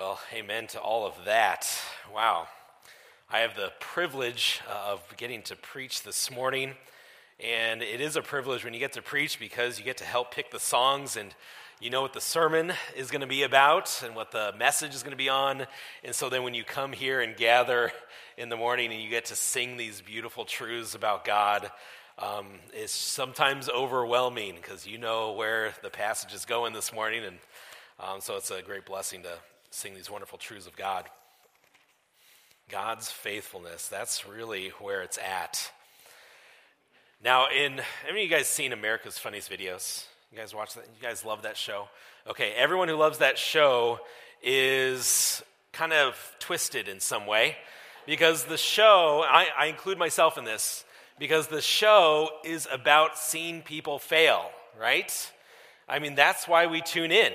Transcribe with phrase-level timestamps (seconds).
[0.00, 1.68] Well, amen to all of that.
[2.10, 2.48] Wow.
[3.30, 6.72] I have the privilege uh, of getting to preach this morning.
[7.38, 10.34] And it is a privilege when you get to preach because you get to help
[10.34, 11.34] pick the songs and
[11.82, 15.02] you know what the sermon is going to be about and what the message is
[15.02, 15.66] going to be on.
[16.02, 17.92] And so then when you come here and gather
[18.38, 21.70] in the morning and you get to sing these beautiful truths about God,
[22.18, 27.22] um, it's sometimes overwhelming because you know where the passage is going this morning.
[27.22, 27.36] And
[27.98, 29.34] um, so it's a great blessing to
[29.70, 31.06] sing these wonderful truths of God.
[32.68, 35.72] God's faithfulness, that's really where it's at.
[37.22, 40.04] Now, in, have any of you guys seen America's Funniest Videos?
[40.32, 40.84] You guys watch that?
[40.84, 41.88] You guys love that show?
[42.28, 43.98] Okay, everyone who loves that show
[44.42, 47.56] is kind of twisted in some way
[48.06, 50.84] because the show, I, I include myself in this,
[51.18, 55.32] because the show is about seeing people fail, right?
[55.88, 57.32] I mean, that's why we tune in.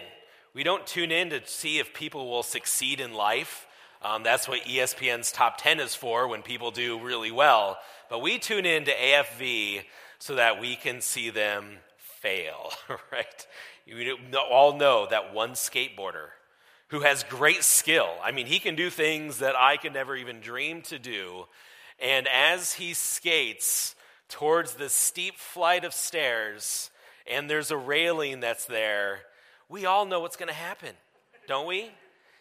[0.56, 3.68] We don't tune in to see if people will succeed in life.
[4.02, 7.78] Um, that's what ESPN's top 10 is for when people do really well.
[8.10, 9.82] But we tune in to AFV
[10.18, 12.72] so that we can see them fail,
[13.12, 13.48] right?
[13.86, 14.16] You
[14.50, 16.28] all know that one skateboarder
[16.88, 18.08] who has great skill.
[18.24, 21.48] I mean, he can do things that I could never even dream to do.
[22.00, 23.94] And as he skates
[24.30, 26.92] towards the steep flight of stairs,
[27.30, 29.20] and there's a railing that's there,
[29.70, 30.94] we all know what's going to happen,
[31.48, 31.90] don't we?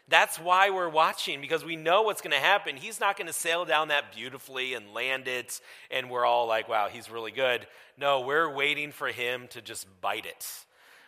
[0.09, 2.77] That's why we're watching, because we know what's going to happen.
[2.77, 6.69] He's not going to sail down that beautifully and land it, and we're all like,
[6.69, 7.67] wow, he's really good.
[7.99, 10.47] No, we're waiting for him to just bite it.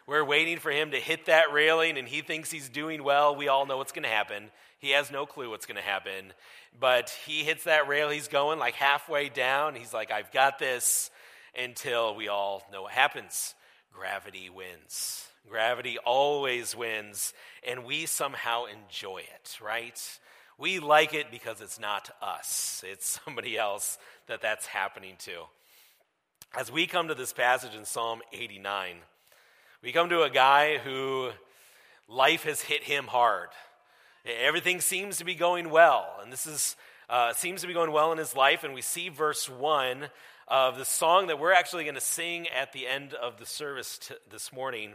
[0.06, 3.36] We're waiting for him to hit that railing, and he thinks he's doing well.
[3.36, 4.50] We all know what's going to happen.
[4.78, 6.32] He has no clue what's going to happen.
[6.78, 9.74] But he hits that rail, he's going like halfway down.
[9.74, 11.10] He's like, I've got this,
[11.56, 13.54] until we all know what happens
[13.92, 15.25] gravity wins.
[15.48, 17.32] Gravity always wins,
[17.66, 20.18] and we somehow enjoy it, right?
[20.58, 25.44] We like it because it's not us, it's somebody else that that's happening to.
[26.56, 28.96] As we come to this passage in Psalm 89,
[29.82, 31.30] we come to a guy who
[32.08, 33.48] life has hit him hard.
[34.24, 36.76] Everything seems to be going well, and this is
[37.08, 38.64] uh, seems to be going well in his life.
[38.64, 40.08] And we see verse one
[40.48, 43.98] of the song that we're actually going to sing at the end of the service
[43.98, 44.94] t- this morning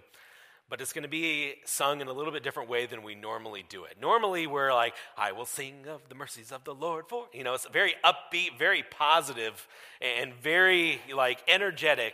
[0.72, 3.66] but it's going to be sung in a little bit different way than we normally
[3.68, 3.98] do it.
[4.00, 7.54] Normally, we're like, I will sing of the mercies of the Lord for, you know,
[7.54, 9.68] it's very upbeat, very positive,
[10.02, 12.14] and very like energetic.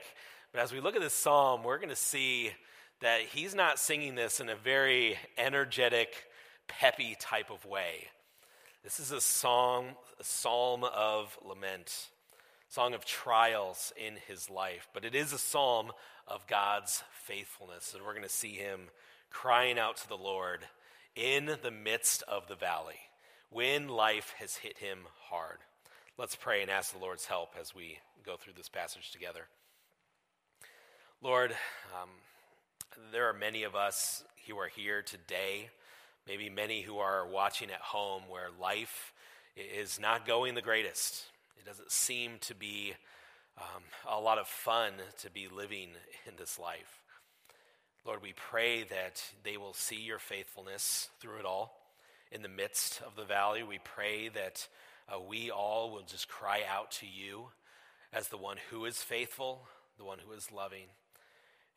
[0.51, 2.49] But as we look at this psalm, we're going to see
[3.01, 6.15] that he's not singing this in a very energetic,
[6.67, 8.07] peppy type of way.
[8.83, 9.89] This is a song,
[10.19, 12.07] a psalm of lament,
[12.69, 15.91] song of trials in his life, but it is a psalm
[16.27, 17.93] of God's faithfulness.
[17.93, 18.81] And we're going to see him
[19.29, 20.61] crying out to the Lord
[21.15, 22.99] in the midst of the valley
[23.49, 24.99] when life has hit him
[25.29, 25.57] hard.
[26.17, 29.47] Let's pray and ask the Lord's help as we go through this passage together.
[31.21, 31.51] Lord,
[31.99, 32.09] um,
[33.11, 35.69] there are many of us who are here today,
[36.27, 39.13] maybe many who are watching at home where life
[39.55, 41.23] is not going the greatest.
[41.57, 42.93] It doesn't seem to be
[43.57, 45.89] um, a lot of fun to be living
[46.27, 47.01] in this life.
[48.05, 51.77] Lord, we pray that they will see your faithfulness through it all.
[52.31, 54.67] In the midst of the valley, we pray that
[55.09, 57.47] uh, we all will just cry out to you
[58.13, 60.87] as the one who is faithful, the one who is loving.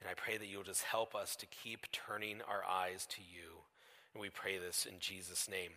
[0.01, 3.59] And I pray that you'll just help us to keep turning our eyes to you.
[4.15, 5.71] And we pray this in Jesus' name.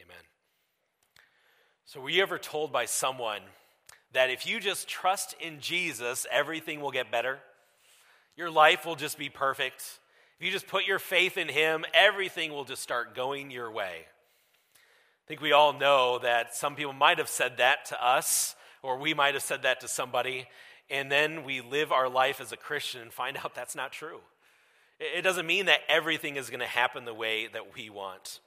[0.00, 0.24] Amen.
[1.84, 3.42] So, were you ever told by someone
[4.12, 7.38] that if you just trust in Jesus, everything will get better.
[8.36, 9.98] Your life will just be perfect.
[10.38, 14.06] If you just put your faith in Him, everything will just start going your way.
[14.06, 18.98] I think we all know that some people might have said that to us, or
[18.98, 20.46] we might have said that to somebody,
[20.90, 24.20] and then we live our life as a Christian and find out that's not true.
[24.98, 28.40] It doesn't mean that everything is going to happen the way that we want.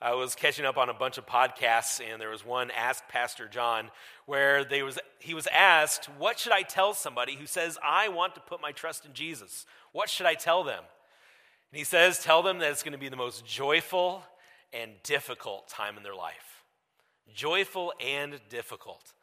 [0.00, 3.48] I was catching up on a bunch of podcasts, and there was one Ask Pastor
[3.48, 3.90] John
[4.26, 8.34] where they was, he was asked, What should I tell somebody who says, I want
[8.34, 9.64] to put my trust in Jesus?
[9.92, 10.82] What should I tell them?
[11.72, 14.22] And he says, Tell them that it's going to be the most joyful
[14.72, 16.64] and difficult time in their life.
[17.34, 19.14] Joyful and difficult.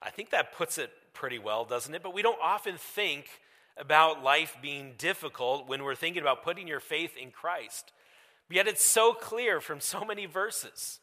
[0.00, 2.04] I think that puts it pretty well, doesn't it?
[2.04, 3.26] But we don't often think
[3.76, 7.92] about life being difficult when we're thinking about putting your faith in Christ.
[8.50, 11.00] Yet it's so clear from so many verses.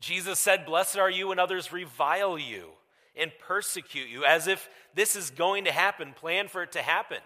[0.00, 2.70] Jesus said, Blessed are you when others revile you
[3.16, 6.12] and persecute you, as if this is going to happen.
[6.12, 7.18] Plan for it to happen.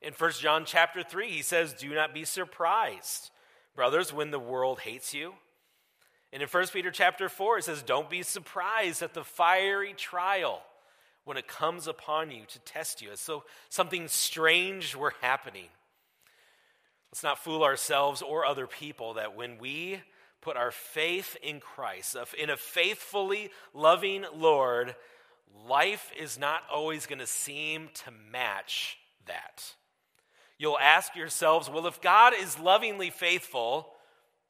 [0.00, 3.30] In 1 John chapter 3, he says, Do not be surprised
[3.76, 5.34] brothers, when the world hates you.
[6.32, 10.62] And in 1 Peter chapter 4, it says, Don't be surprised at the fiery trial
[11.24, 15.66] when it comes upon you to test you, as so something strange were happening.
[17.16, 20.02] Let's not fool ourselves or other people that when we
[20.42, 24.94] put our faith in Christ, in a faithfully loving Lord,
[25.66, 29.64] life is not always going to seem to match that.
[30.58, 33.88] You'll ask yourselves, well, if God is lovingly faithful,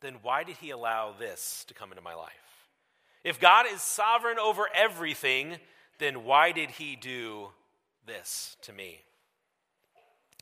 [0.01, 2.33] then why did he allow this to come into my life?
[3.23, 5.59] If God is sovereign over everything,
[6.01, 7.51] then why did he do
[8.07, 9.03] this to me?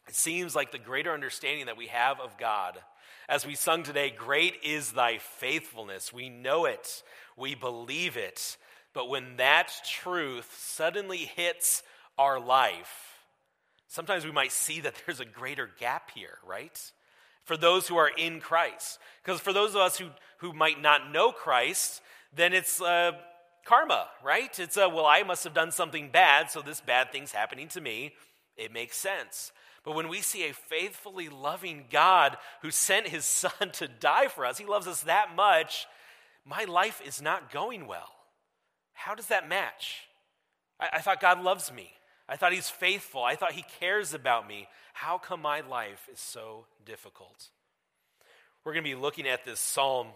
[0.09, 2.79] It seems like the greater understanding that we have of God,
[3.29, 6.13] as we sung today, great is thy faithfulness.
[6.13, 7.03] We know it,
[7.37, 8.57] we believe it.
[8.93, 11.83] But when that truth suddenly hits
[12.19, 13.19] our life,
[13.89, 16.79] sometimes we might see that there's a greater gap here, right?
[17.45, 18.99] For those who are in Christ.
[19.23, 20.09] Because for those of us who,
[20.39, 22.03] who might not know Christ,
[22.35, 23.13] then it's uh,
[23.65, 24.57] karma, right?
[24.59, 27.81] It's a, well, I must have done something bad, so this bad thing's happening to
[27.81, 28.13] me.
[28.57, 29.51] It makes sense.
[29.85, 34.47] But when we see a faithfully loving God who sent his son to die for
[34.47, 35.87] us, he loves us that much,
[36.45, 38.11] my life is not going well.
[38.95, 40.09] How does that match?
[40.81, 41.93] I, I thought God loves me.
[42.29, 43.23] I thought he's faithful.
[43.23, 44.67] I thought he cares about me.
[44.95, 47.49] How come my life is so difficult?
[48.65, 50.09] We're going to be looking at this psalm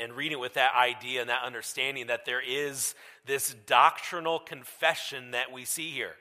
[0.00, 2.94] and reading with that idea and that understanding that there is
[3.26, 6.14] this doctrinal confession that we see here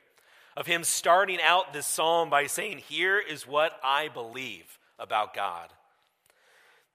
[0.60, 5.70] of him starting out this psalm by saying, Here is what I believe about God.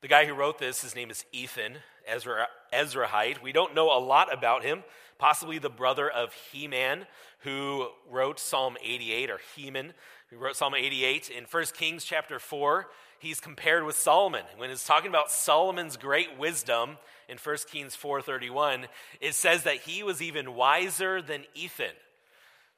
[0.02, 3.40] The guy who wrote this, his name is Ethan Ezra, Ezrahite.
[3.40, 4.84] We don't know a lot about him,
[5.18, 7.06] possibly the brother of Heman,
[7.38, 9.94] who wrote Psalm 88, or Heman,
[10.28, 11.30] who wrote Psalm 88.
[11.30, 12.88] In 1 Kings chapter 4,
[13.18, 14.44] he's compared with Solomon.
[14.58, 16.98] When it's talking about Solomon's great wisdom
[17.30, 18.84] in 1 Kings 4.31,
[19.22, 21.94] it says that he was even wiser than Ethan.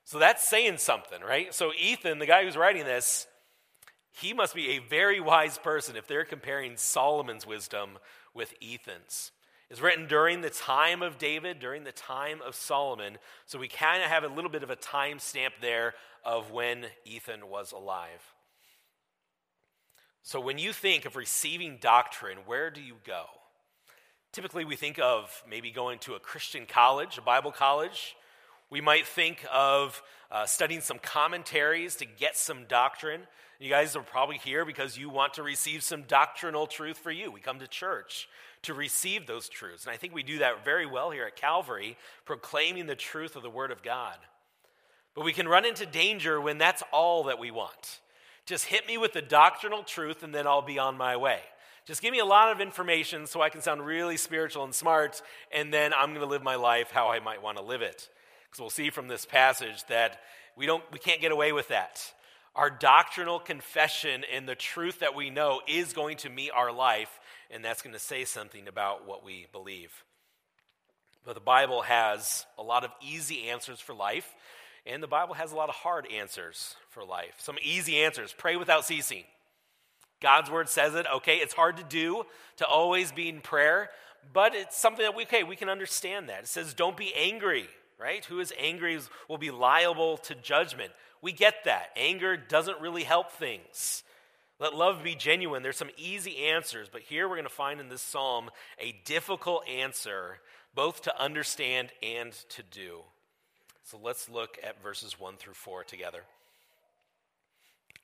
[0.06, 1.52] So that's saying something, right?
[1.52, 3.26] So Ethan, the guy who's writing this,
[4.12, 7.98] he must be a very wise person if they're comparing Solomon's wisdom
[8.32, 9.32] with Ethan's.
[9.68, 13.18] It's written during the time of David, during the time of Solomon.
[13.46, 15.94] So we kind of have a little bit of a time stamp there
[16.24, 18.32] of when Ethan was alive.
[20.22, 23.24] So when you think of receiving doctrine, where do you go?
[24.30, 28.14] Typically, we think of maybe going to a Christian college, a Bible college,
[28.70, 33.22] we might think of uh, studying some commentaries to get some doctrine.
[33.58, 37.30] You guys are probably here because you want to receive some doctrinal truth for you.
[37.30, 38.28] We come to church
[38.62, 39.84] to receive those truths.
[39.84, 43.42] And I think we do that very well here at Calvary, proclaiming the truth of
[43.42, 44.16] the Word of God.
[45.14, 48.00] But we can run into danger when that's all that we want.
[48.44, 51.40] Just hit me with the doctrinal truth and then I'll be on my way.
[51.86, 55.22] Just give me a lot of information so I can sound really spiritual and smart,
[55.52, 58.08] and then I'm going to live my life how I might want to live it.
[58.58, 60.20] We'll see from this passage that
[60.56, 62.00] we, don't, we can't get away with that.
[62.54, 67.10] Our doctrinal confession and the truth that we know is going to meet our life,
[67.50, 69.92] and that's going to say something about what we believe.
[71.24, 74.34] But the Bible has a lot of easy answers for life,
[74.86, 77.34] and the Bible has a lot of hard answers for life.
[77.38, 79.24] Some easy answers pray without ceasing.
[80.22, 81.04] God's word says it.
[81.16, 82.24] Okay, it's hard to do
[82.56, 83.90] to always be in prayer,
[84.32, 86.44] but it's something that we, okay, we can understand that.
[86.44, 88.24] It says, don't be angry right?
[88.26, 88.98] Who is angry
[89.28, 90.92] will be liable to judgment.
[91.22, 91.90] We get that.
[91.96, 94.02] Anger doesn't really help things.
[94.58, 95.62] Let love be genuine.
[95.62, 99.68] There's some easy answers, but here we're going to find in this psalm a difficult
[99.68, 100.38] answer,
[100.74, 103.00] both to understand and to do.
[103.84, 106.22] So let's look at verses 1 through 4 together.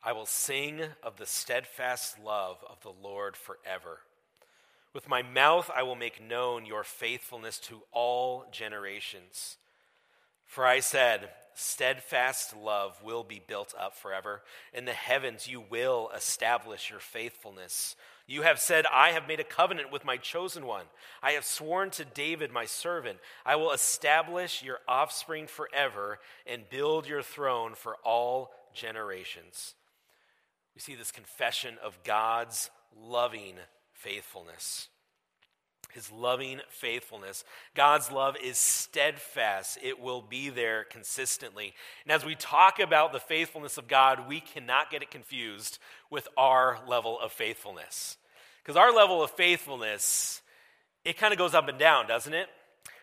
[0.04, 4.00] I will sing of the steadfast love of the Lord forever.
[4.92, 9.56] With my mouth I will make known your faithfulness to all generations.
[10.52, 14.42] For I said, Steadfast love will be built up forever.
[14.74, 17.96] In the heavens, you will establish your faithfulness.
[18.26, 20.84] You have said, I have made a covenant with my chosen one.
[21.22, 23.16] I have sworn to David, my servant,
[23.46, 29.72] I will establish your offspring forever and build your throne for all generations.
[30.74, 33.54] We see this confession of God's loving
[33.94, 34.88] faithfulness
[35.92, 37.44] his loving faithfulness.
[37.74, 41.74] God's love is steadfast, it will be there consistently.
[42.04, 45.78] And as we talk about the faithfulness of God, we cannot get it confused
[46.10, 48.16] with our level of faithfulness.
[48.62, 50.40] Because our level of faithfulness,
[51.04, 52.48] it kind of goes up and down, doesn't it?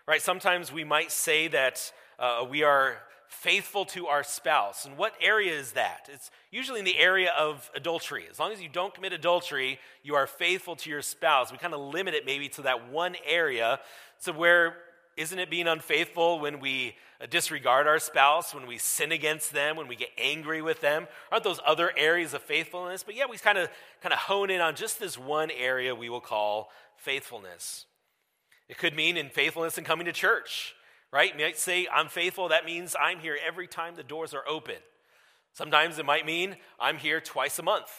[0.07, 0.21] Right?
[0.21, 2.97] Sometimes we might say that uh, we are
[3.29, 4.85] faithful to our spouse.
[4.85, 6.09] And what area is that?
[6.11, 8.25] It's usually in the area of adultery.
[8.29, 11.51] As long as you don't commit adultery, you are faithful to your spouse.
[11.51, 13.79] We kind of limit it maybe to that one area.
[14.17, 14.77] So, where
[15.15, 19.75] isn't it being unfaithful when we uh, disregard our spouse, when we sin against them,
[19.75, 21.07] when we get angry with them?
[21.31, 23.03] Aren't those other areas of faithfulness?
[23.03, 23.69] But yeah, we kind of
[24.01, 27.85] kind of hone in on just this one area we will call faithfulness.
[28.67, 30.73] It could mean in faithfulness in coming to church
[31.11, 31.33] right?
[31.33, 32.49] You might say, I'm faithful.
[32.49, 34.75] That means I'm here every time the doors are open.
[35.53, 37.89] Sometimes it might mean I'm here twice a month.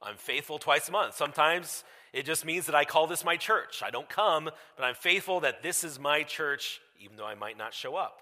[0.00, 1.14] I'm faithful twice a month.
[1.14, 3.82] Sometimes it just means that I call this my church.
[3.84, 7.58] I don't come, but I'm faithful that this is my church, even though I might
[7.58, 8.20] not show up.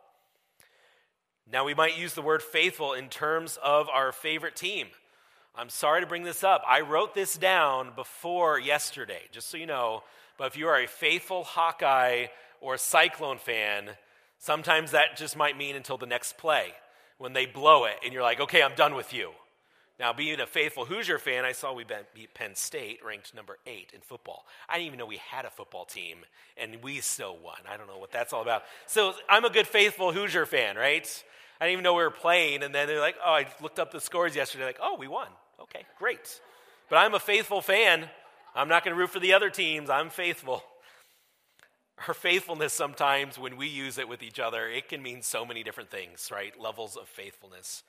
[1.50, 4.86] Now, we might use the word faithful in terms of our favorite team.
[5.56, 6.62] I'm sorry to bring this up.
[6.66, 10.04] I wrote this down before yesterday, just so you know.
[10.38, 12.26] But if you are a faithful Hawkeye
[12.60, 13.90] or Cyclone fan,
[14.40, 16.72] Sometimes that just might mean until the next play
[17.18, 19.30] when they blow it and you're like, okay, I'm done with you.
[19.98, 23.92] Now, being a faithful Hoosier fan, I saw we beat Penn State, ranked number eight
[23.94, 24.46] in football.
[24.66, 26.20] I didn't even know we had a football team,
[26.56, 27.58] and we still won.
[27.70, 28.62] I don't know what that's all about.
[28.86, 31.24] So I'm a good, faithful Hoosier fan, right?
[31.60, 33.92] I didn't even know we were playing, and then they're like, oh, I looked up
[33.92, 35.28] the scores yesterday, like, oh, we won.
[35.60, 36.40] Okay, great.
[36.88, 38.08] But I'm a faithful fan.
[38.54, 39.90] I'm not going to root for the other teams.
[39.90, 40.64] I'm faithful.
[42.08, 45.62] Our faithfulness sometimes, when we use it with each other, it can mean so many
[45.62, 46.58] different things, right?
[46.58, 47.82] Levels of faithfulness.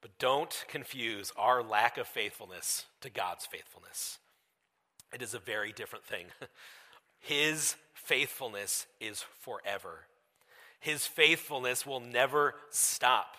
[0.00, 4.18] But don't confuse our lack of faithfulness to God's faithfulness.
[5.12, 6.26] It is a very different thing.
[7.18, 10.00] His faithfulness is forever.
[10.78, 13.36] His faithfulness will never stop.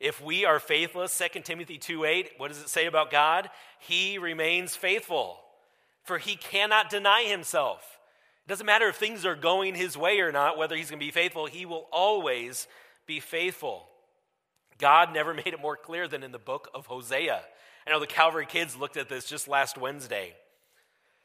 [0.00, 3.50] If we are faithless, 2 Timothy 2 8, what does it say about God?
[3.78, 5.38] He remains faithful,
[6.02, 7.93] for he cannot deny himself.
[8.46, 11.06] It doesn't matter if things are going his way or not, whether he's going to
[11.06, 12.66] be faithful, he will always
[13.06, 13.88] be faithful.
[14.78, 17.40] God never made it more clear than in the book of Hosea.
[17.86, 20.34] I know the Calvary kids looked at this just last Wednesday.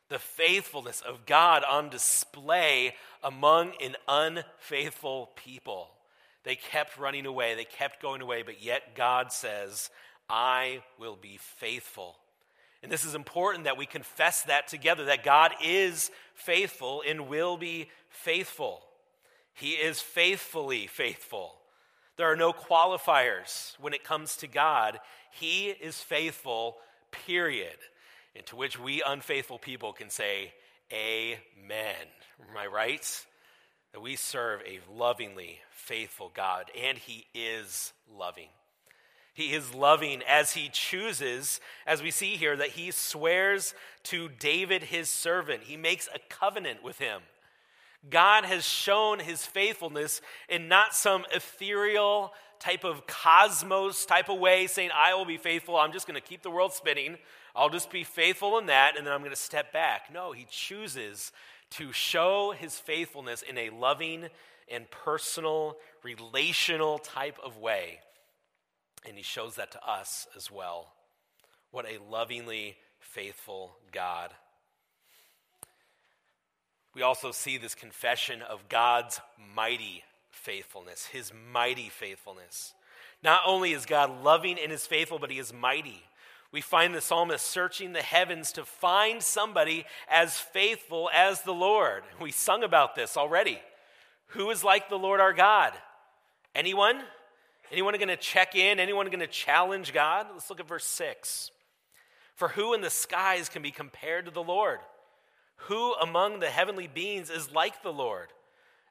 [0.07, 5.89] The faithfulness of God on display among an unfaithful people.
[6.43, 9.89] They kept running away, they kept going away, but yet God says,
[10.29, 12.15] I will be faithful
[12.81, 17.57] and this is important that we confess that together that God is faithful and will
[17.57, 18.81] be faithful.
[19.53, 21.55] He is faithfully faithful.
[22.15, 25.00] There are no qualifiers when it comes to God.
[25.31, 26.77] He is faithful,
[27.12, 27.77] period.
[28.36, 30.53] And to which we unfaithful people can say,
[30.91, 31.95] Amen.
[32.50, 33.25] Am I right?
[33.93, 38.50] That we serve a lovingly faithful God, and He is loving.
[39.33, 44.83] He is loving as he chooses, as we see here, that he swears to David,
[44.83, 45.63] his servant.
[45.63, 47.21] He makes a covenant with him.
[48.09, 54.67] God has shown his faithfulness in not some ethereal type of cosmos type of way,
[54.67, 55.77] saying, I will be faithful.
[55.77, 57.17] I'm just going to keep the world spinning.
[57.55, 60.13] I'll just be faithful in that, and then I'm going to step back.
[60.13, 61.31] No, he chooses
[61.71, 64.27] to show his faithfulness in a loving
[64.71, 68.00] and personal, relational type of way.
[69.08, 70.94] And he shows that to us as well.
[71.72, 74.32] What a lovingly faithful God.
[76.94, 79.22] We also see this confession of God's
[79.56, 82.74] mighty faithfulness, his mighty faithfulness.
[83.24, 86.03] Not only is God loving and is faithful, but he is mighty.
[86.51, 92.03] We find the psalmist searching the heavens to find somebody as faithful as the Lord.
[92.20, 93.60] We sung about this already.
[94.27, 95.74] Who is like the Lord our God?
[96.56, 97.01] Anyone?
[97.71, 98.79] Anyone going to check in?
[98.79, 100.27] Anyone going to challenge God?
[100.31, 101.51] Let's look at verse 6.
[102.35, 104.79] For who in the skies can be compared to the Lord?
[105.63, 108.29] Who among the heavenly beings is like the Lord?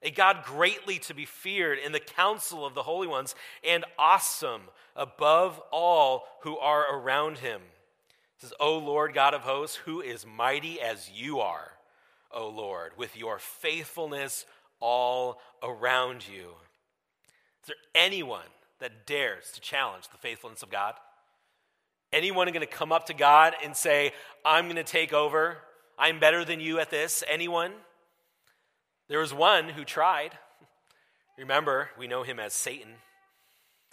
[0.03, 3.35] A God greatly to be feared in the council of the holy ones
[3.67, 4.63] and awesome
[4.95, 7.61] above all who are around him.
[8.37, 11.73] It says, O Lord God of hosts, who is mighty as you are,
[12.31, 14.47] O Lord, with your faithfulness
[14.79, 16.51] all around you.
[17.63, 18.43] Is there anyone
[18.81, 20.95] that dares to challenge the faithfulness of God?
[22.13, 24.13] Anyone going to come up to God and say,
[24.45, 25.59] I'm going to take over?
[25.99, 27.23] I'm better than you at this?
[27.29, 27.73] Anyone?
[29.09, 30.33] There was one who tried.
[31.37, 32.95] Remember, we know him as Satan.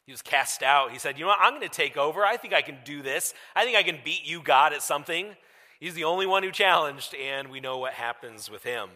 [0.05, 0.91] He was cast out.
[0.91, 1.39] He said, You know what?
[1.41, 2.23] I'm going to take over.
[2.23, 3.33] I think I can do this.
[3.55, 5.35] I think I can beat you, God, at something.
[5.79, 8.89] He's the only one who challenged, and we know what happens with him.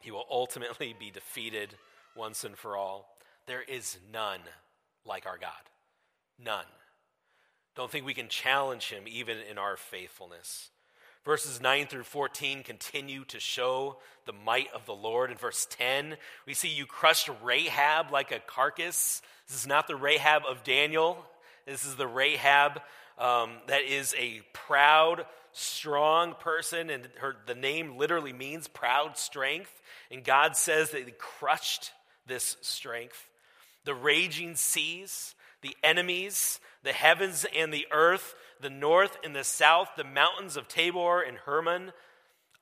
[0.00, 1.76] He will ultimately be defeated
[2.16, 3.16] once and for all.
[3.46, 4.40] There is none
[5.06, 5.50] like our God.
[6.42, 6.64] None.
[7.76, 10.70] Don't think we can challenge him even in our faithfulness.
[11.24, 13.96] Verses 9 through 14 continue to show
[14.26, 15.30] the might of the Lord.
[15.30, 19.22] In verse 10, we see you crushed Rahab like a carcass.
[19.48, 21.24] This is not the Rahab of Daniel.
[21.66, 22.80] This is the Rahab
[23.18, 29.70] um, that is a proud, strong person, and her, the name literally means proud strength.
[30.10, 31.92] And God says that He crushed
[32.26, 33.28] this strength.
[33.84, 39.90] The raging seas, the enemies, the heavens and the earth, the north and the south,
[39.96, 41.92] the mountains of Tabor and Hermon,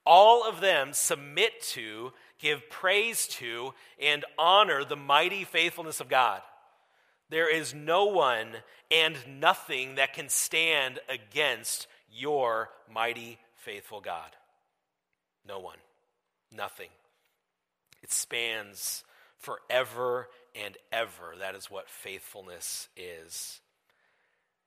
[0.05, 6.43] all of them submit to, give praise to, and honor the mighty faithfulness of God.
[7.31, 8.49] There is no one
[8.91, 14.37] and nothing that can stand against your mighty, faithful God.
[15.47, 15.79] No one,
[16.55, 16.91] nothing.
[18.03, 19.05] It spans
[19.39, 21.35] forever and ever.
[21.39, 23.61] That is what faithfulness is.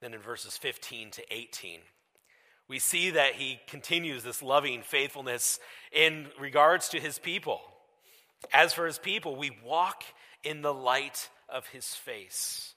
[0.02, 1.80] Then in verses 15 to 18,
[2.68, 5.60] we see that he continues this loving faithfulness
[5.92, 7.62] in regards to his people.
[8.52, 10.04] As for his people, we walk
[10.44, 12.74] in the light of his face.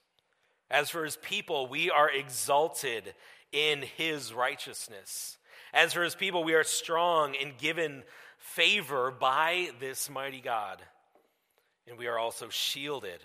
[0.70, 3.14] As for his people, we are exalted
[3.52, 5.38] in his righteousness.
[5.72, 8.02] As for his people, we are strong and given
[8.38, 10.82] favor by this mighty God.
[11.88, 13.20] And we are also shielded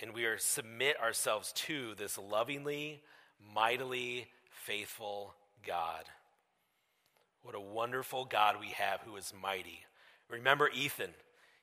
[0.00, 3.02] and we are submit ourselves to this lovingly,
[3.54, 5.34] mightily faithful
[5.66, 6.04] God.
[7.42, 9.80] What a wonderful God we have who is mighty.
[10.30, 11.10] Remember Ethan.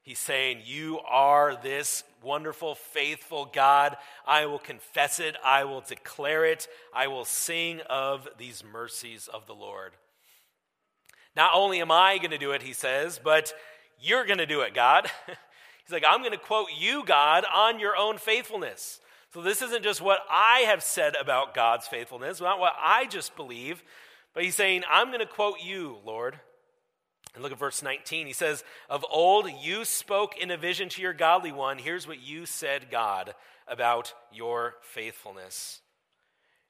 [0.03, 3.97] He's saying, You are this wonderful, faithful God.
[4.27, 5.35] I will confess it.
[5.43, 6.67] I will declare it.
[6.93, 9.93] I will sing of these mercies of the Lord.
[11.35, 13.53] Not only am I going to do it, he says, but
[13.99, 15.09] you're going to do it, God.
[15.85, 18.99] He's like, I'm going to quote you, God, on your own faithfulness.
[19.33, 23.35] So this isn't just what I have said about God's faithfulness, not what I just
[23.35, 23.83] believe,
[24.33, 26.39] but he's saying, I'm going to quote you, Lord.
[27.35, 28.27] And look at verse 19.
[28.27, 31.77] He says, Of old you spoke in a vision to your godly one.
[31.77, 33.35] Here's what you said, God,
[33.67, 35.81] about your faithfulness.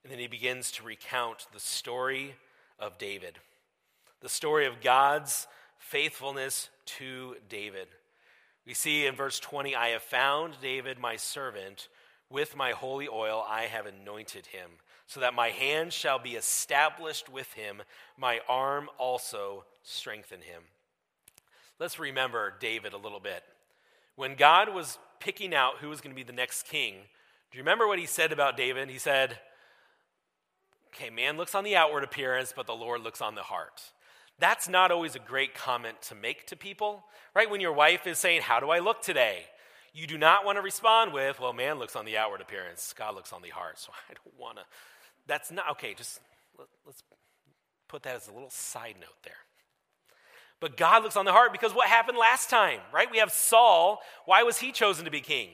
[0.03, 2.36] And then he begins to recount the story
[2.79, 3.38] of David,
[4.22, 7.88] the story of God's faithfulness to David.
[8.65, 11.87] We see in verse 20, I have found David, my servant.
[12.29, 14.70] With my holy oil I have anointed him,
[15.05, 17.83] so that my hand shall be established with him,
[18.18, 20.63] my arm also strengthen him.
[21.79, 23.44] Let's remember David a little bit.
[24.16, 26.96] When God was picking out who was going to be the next king,
[27.51, 28.90] do you remember what he said about David?
[28.90, 29.37] He said,
[30.94, 33.81] Okay, man looks on the outward appearance, but the Lord looks on the heart.
[34.39, 37.50] That's not always a great comment to make to people, right?
[37.50, 39.43] When your wife is saying, How do I look today?
[39.93, 43.15] You do not want to respond with, Well, man looks on the outward appearance, God
[43.15, 43.79] looks on the heart.
[43.79, 44.63] So I don't want to.
[45.27, 46.19] That's not, okay, just
[46.57, 47.03] let, let's
[47.87, 49.33] put that as a little side note there.
[50.59, 53.09] But God looks on the heart because what happened last time, right?
[53.11, 54.01] We have Saul.
[54.25, 55.50] Why was he chosen to be king?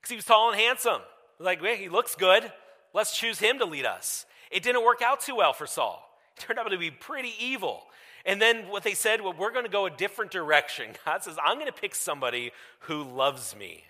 [0.00, 1.00] Because he was tall and handsome.
[1.38, 2.50] Like, well, he looks good.
[2.92, 4.26] Let's choose him to lead us.
[4.50, 6.00] It didn't work out too well for Saul.
[6.36, 7.82] He turned out to be pretty evil.
[8.24, 10.90] And then what they said, well, we're going to go a different direction.
[11.04, 13.84] God says, I'm going to pick somebody who loves me.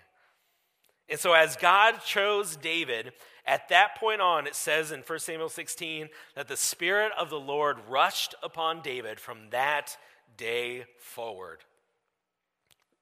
[1.07, 3.13] And so, as God chose David,
[3.45, 7.39] at that point on, it says in 1 Samuel 16 that the Spirit of the
[7.39, 9.97] Lord rushed upon David from that
[10.35, 11.59] day forward.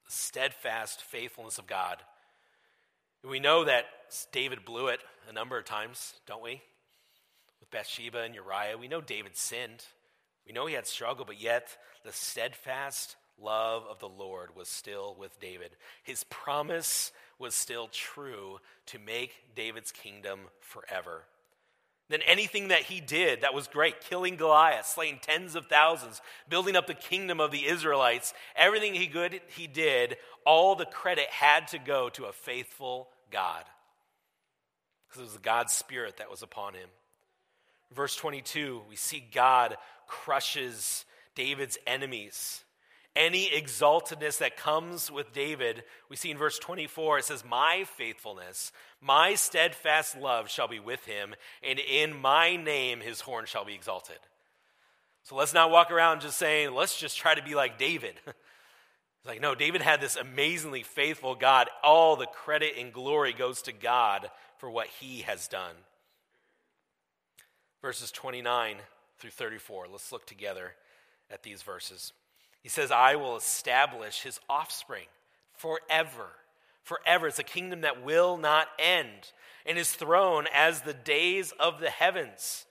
[0.08, 1.98] Steadfast faithfulness of God.
[3.28, 3.86] We know that
[4.34, 6.62] David blew it a number of times, don't we?
[7.62, 8.78] With Bathsheba and Uriah.
[8.78, 9.86] We know David sinned.
[10.46, 15.16] We know he had struggle, but yet the steadfast love of the Lord was still
[15.18, 15.72] with David.
[16.04, 21.24] His promise was still true to make David's kingdom forever.
[22.10, 26.76] Then anything that he did that was great, killing Goliath, slaying tens of thousands, building
[26.76, 31.70] up the kingdom of the Israelites, everything he good he did, all the credit had
[31.70, 33.64] to go to a faithful God.
[35.08, 36.90] Because it was God's spirit that was upon him.
[37.94, 39.78] Verse 22, we see God
[40.08, 42.64] crushes David's enemies.
[43.16, 48.72] Any exaltedness that comes with David, we see in verse 24, it says, My faithfulness,
[49.00, 53.76] my steadfast love shall be with him, and in my name his horn shall be
[53.76, 54.18] exalted.
[55.24, 58.16] So let's not walk around just saying, let's just try to be like David.
[59.20, 61.70] It's like, no, David had this amazingly faithful God.
[61.82, 65.76] All the credit and glory goes to God for what he has done.
[67.84, 68.78] Verses 29
[69.20, 69.88] through 34.
[69.92, 70.72] Let's look together
[71.30, 72.14] at these verses.
[72.62, 75.08] He says, I will establish his offspring
[75.54, 76.30] forever.
[76.82, 77.28] Forever.
[77.28, 79.34] It's a kingdom that will not end,
[79.66, 82.66] and his throne as the days of the heavens.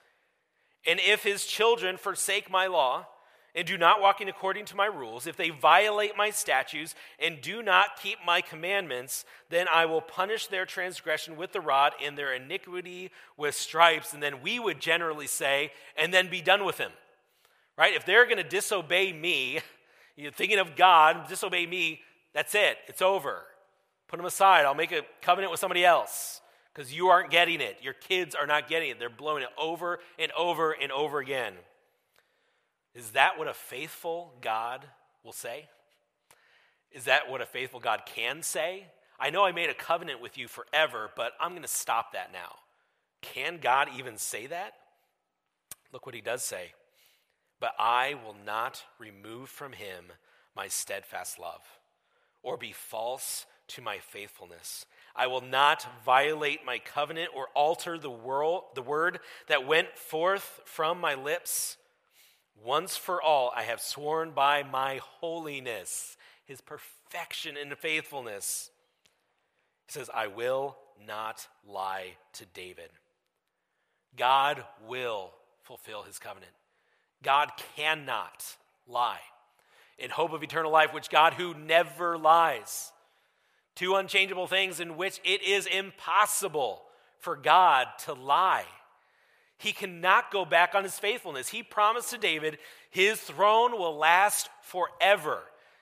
[0.86, 3.06] And if his children forsake my law
[3.54, 7.40] and do not walk in according to my rules, if they violate my statutes and
[7.40, 12.16] do not keep my commandments, then I will punish their transgression with the rod and
[12.16, 14.14] their iniquity with stripes.
[14.14, 16.92] And then we would generally say, and then be done with him.
[17.76, 17.94] Right?
[17.94, 19.60] If they're going to disobey me,
[20.16, 22.00] you're thinking of God, disobey me,
[22.32, 22.78] that's it.
[22.86, 23.42] It's over.
[24.08, 24.64] Put them aside.
[24.64, 26.40] I'll make a covenant with somebody else
[26.72, 27.78] because you aren't getting it.
[27.82, 28.98] Your kids are not getting it.
[28.98, 31.54] They're blowing it over and over and over again.
[32.94, 34.84] Is that what a faithful God
[35.24, 35.68] will say?
[36.90, 38.86] Is that what a faithful God can say?
[39.18, 42.32] I know I made a covenant with you forever, but I'm going to stop that
[42.32, 42.56] now.
[43.22, 44.74] Can God even say that?
[45.92, 46.72] Look what he does say.
[47.60, 50.06] But I will not remove from him
[50.56, 51.62] my steadfast love
[52.42, 54.84] or be false to my faithfulness.
[55.14, 60.60] I will not violate my covenant or alter the, world, the word that went forth
[60.64, 61.76] from my lips.
[62.60, 68.70] Once for all, I have sworn by my holiness, his perfection and faithfulness.
[69.86, 72.90] He says, I will not lie to David.
[74.16, 76.52] God will fulfill his covenant.
[77.22, 79.20] God cannot lie.
[79.98, 82.92] In hope of eternal life, which God, who never lies,
[83.74, 86.82] two unchangeable things in which it is impossible
[87.18, 88.64] for God to lie.
[89.62, 91.48] He cannot go back on his faithfulness.
[91.48, 92.58] He promised to David,
[92.90, 95.38] his throne will last forever.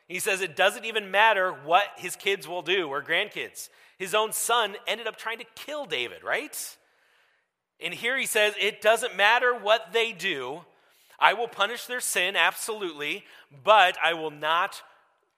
[0.06, 3.70] He says it doesn't even matter what his kids will do or grandkids.
[3.96, 6.76] His own son ended up trying to kill David, right?
[7.82, 10.60] And here he says, it doesn't matter what they do.
[11.18, 13.24] I will punish their sin, absolutely,
[13.64, 14.82] but I will not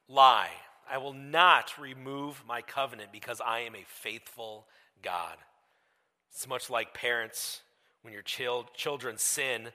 [0.08, 0.50] lie.
[0.90, 4.66] I will not remove my covenant because I am a faithful
[5.00, 5.36] God.
[6.32, 7.62] It's much like parents
[8.02, 9.68] when your children sin,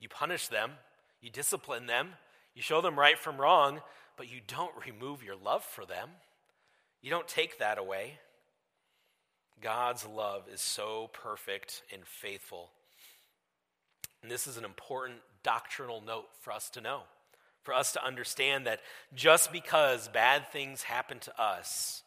[0.00, 0.72] you punish them,
[1.20, 2.10] you discipline them,
[2.54, 3.80] you show them right from wrong,
[4.16, 6.08] but you don't remove your love for them.
[7.02, 8.18] You don't take that away.
[9.60, 12.70] God's love is so perfect and faithful.
[14.22, 17.02] And this is an important doctrinal note for us to know,
[17.62, 18.80] for us to understand that
[19.14, 22.02] just because bad things happen to us,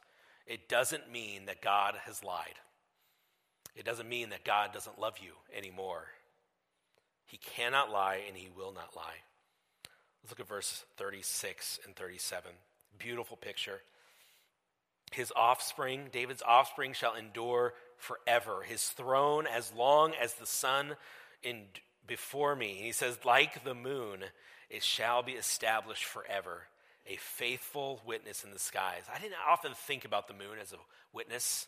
[0.45, 2.59] it doesn't mean that God has lied.
[3.77, 6.05] It doesn't mean that God doesn't love you anymore.
[7.27, 9.21] He cannot lie and he will not lie.
[10.23, 12.51] Let's look at verse 36 and 37.
[12.97, 13.81] Beautiful picture.
[15.11, 18.63] His offspring, David's offspring, shall endure forever.
[18.63, 20.95] His throne, as long as the sun
[21.43, 21.63] in,
[22.05, 22.77] before me.
[22.77, 24.23] And he says, like the moon,
[24.69, 26.63] it shall be established forever,
[27.05, 29.03] a faithful witness in the skies.
[29.13, 30.77] I didn't often think about the moon as a
[31.13, 31.67] witness.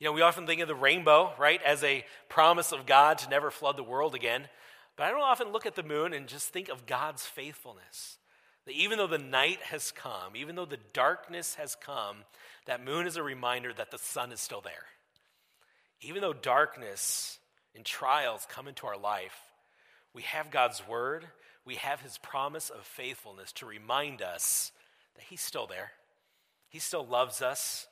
[0.00, 3.28] You know, we often think of the rainbow, right, as a promise of God to
[3.28, 4.48] never flood the world again.
[4.96, 8.16] But I don't often look at the moon and just think of God's faithfulness.
[8.64, 12.16] That even though the night has come, even though the darkness has come,
[12.64, 14.86] that moon is a reminder that the sun is still there.
[16.00, 17.38] Even though darkness
[17.76, 19.36] and trials come into our life,
[20.14, 21.26] we have God's word,
[21.66, 24.72] we have his promise of faithfulness to remind us
[25.16, 25.92] that he's still there.
[26.70, 27.86] He still loves us,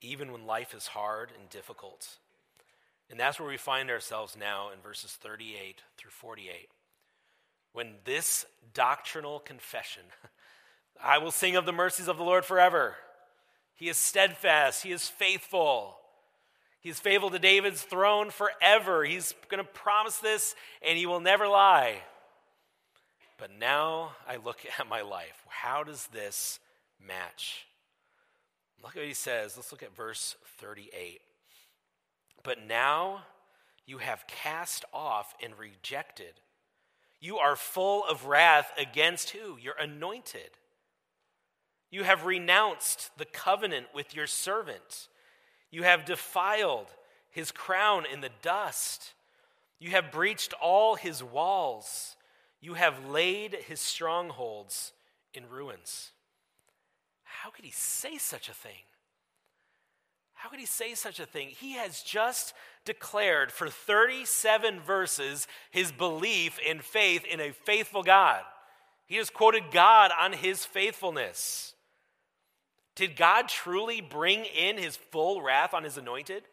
[0.00, 2.16] even when life is hard and difficult.
[3.10, 6.68] And that's where we find ourselves now in verses 38 through 48.
[7.72, 10.02] When this doctrinal confession,
[11.02, 12.94] I will sing of the mercies of the Lord forever.
[13.74, 15.96] He is steadfast, He is faithful.
[16.80, 19.04] He's faithful to David's throne forever.
[19.04, 22.00] He's going to promise this and he will never lie.
[23.36, 25.44] But now I look at my life.
[25.48, 26.58] How does this
[27.06, 27.66] match?
[28.82, 29.56] Look at what he says.
[29.56, 31.20] Let's look at verse 38.
[32.42, 33.22] But now
[33.86, 36.34] you have cast off and rejected.
[37.20, 39.58] You are full of wrath against who?
[39.58, 40.50] Your anointed.
[41.90, 45.08] You have renounced the covenant with your servant.
[45.70, 46.86] You have defiled
[47.30, 49.12] his crown in the dust.
[49.78, 52.16] You have breached all his walls.
[52.60, 54.92] You have laid his strongholds
[55.34, 56.12] in ruins.
[57.30, 58.82] How could he say such a thing?
[60.34, 61.48] How could he say such a thing?
[61.48, 68.42] He has just declared for 37 verses his belief and faith in a faithful God.
[69.06, 71.74] He has quoted God on his faithfulness.
[72.94, 76.44] Did God truly bring in his full wrath on his anointed?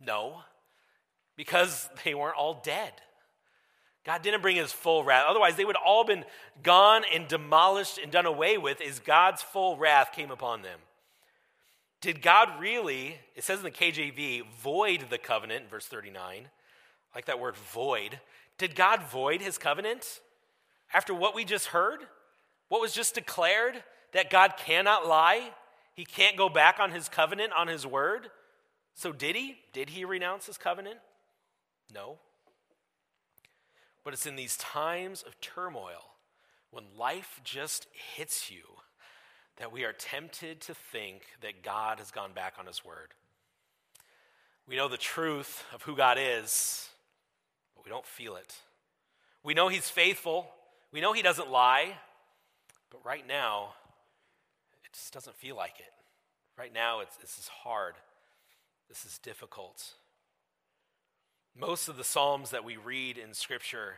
[0.00, 0.42] No,
[1.36, 2.92] because they weren't all dead.
[4.04, 5.26] God didn't bring his full wrath.
[5.28, 6.24] Otherwise, they would all been
[6.62, 10.80] gone and demolished and done away with as God's full wrath came upon them.
[12.00, 16.18] Did God really, it says in the KJV, void the covenant, verse 39?
[16.24, 16.48] I
[17.16, 18.18] like that word void.
[18.58, 20.20] Did God void his covenant
[20.92, 22.00] after what we just heard?
[22.68, 23.84] What was just declared?
[24.12, 25.50] That God cannot lie?
[25.94, 28.30] He can't go back on his covenant, on his word?
[28.94, 29.58] So did he?
[29.72, 30.98] Did he renounce his covenant?
[31.94, 32.18] No.
[34.04, 36.14] But it's in these times of turmoil,
[36.70, 37.86] when life just
[38.16, 38.62] hits you,
[39.56, 43.14] that we are tempted to think that God has gone back on his word.
[44.66, 46.88] We know the truth of who God is,
[47.74, 48.54] but we don't feel it.
[49.44, 50.48] We know he's faithful,
[50.92, 51.96] we know he doesn't lie,
[52.90, 53.74] but right now,
[54.84, 55.92] it just doesn't feel like it.
[56.58, 57.94] Right now, it's, this is hard,
[58.88, 59.94] this is difficult.
[61.58, 63.96] Most of the Psalms that we read in Scripture,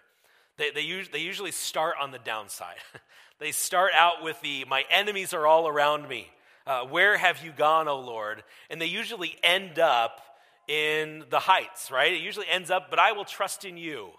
[0.56, 2.76] they, they, they usually start on the downside.
[3.38, 6.30] they start out with the, My enemies are all around me.
[6.66, 8.42] Uh, where have you gone, O Lord?
[8.70, 10.20] And they usually end up
[10.66, 12.12] in the heights, right?
[12.12, 14.10] It usually ends up, But I will trust in you.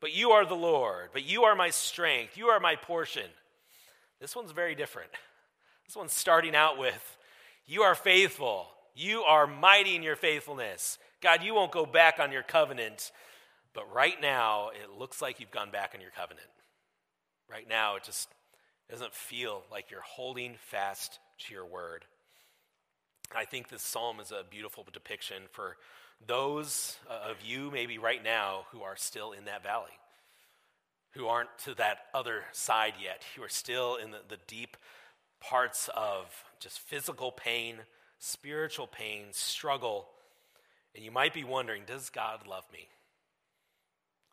[0.00, 1.10] But you are the Lord.
[1.12, 2.36] But you are my strength.
[2.36, 3.28] You are my portion.
[4.20, 5.10] This one's very different.
[5.86, 7.16] This one's starting out with,
[7.66, 8.68] You are faithful.
[8.94, 10.98] You are mighty in your faithfulness.
[11.24, 13.10] God, you won't go back on your covenant,
[13.72, 16.46] but right now it looks like you've gone back on your covenant.
[17.50, 18.28] Right now it just
[18.90, 22.04] doesn't feel like you're holding fast to your word.
[23.34, 25.78] I think this psalm is a beautiful depiction for
[26.26, 29.96] those uh, of you, maybe right now, who are still in that valley,
[31.12, 34.76] who aren't to that other side yet, who are still in the, the deep
[35.40, 36.26] parts of
[36.60, 37.76] just physical pain,
[38.18, 40.06] spiritual pain, struggle,
[40.94, 42.88] and you might be wondering does God love me?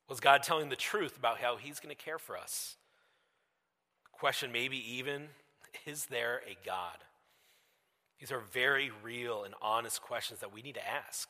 [0.09, 2.75] Was God telling the truth about how He's going to care for us?
[4.11, 5.29] Question maybe even
[5.85, 6.97] is there a God?
[8.19, 11.29] These are very real and honest questions that we need to ask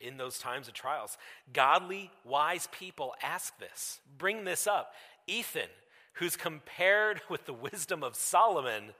[0.00, 1.18] in those times of trials.
[1.52, 4.94] Godly, wise people ask this, bring this up.
[5.26, 5.68] Ethan,
[6.14, 8.94] who's compared with the wisdom of Solomon,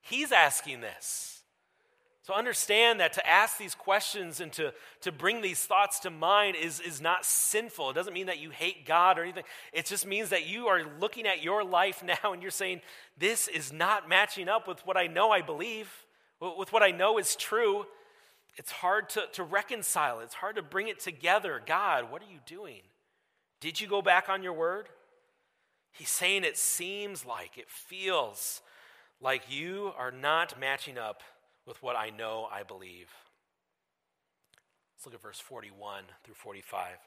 [0.00, 1.37] he's asking this.
[2.28, 6.56] So understand that to ask these questions and to, to bring these thoughts to mind
[6.56, 7.88] is, is not sinful.
[7.88, 9.44] It doesn't mean that you hate God or anything.
[9.72, 12.82] It just means that you are looking at your life now and you're saying,
[13.16, 15.90] this is not matching up with what I know I believe,
[16.38, 17.86] with what I know is true.
[18.58, 20.20] It's hard to, to reconcile.
[20.20, 21.62] It's hard to bring it together.
[21.64, 22.82] God, what are you doing?
[23.62, 24.90] Did you go back on your word?
[25.92, 28.60] He's saying it seems like, it feels
[29.18, 31.22] like you are not matching up
[31.68, 33.08] with what I know I believe.
[34.96, 36.88] Let's look at verse 41 through 45.
[36.94, 36.98] It